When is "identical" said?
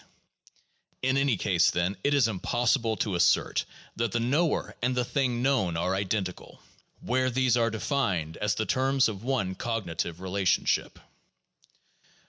5.93-6.59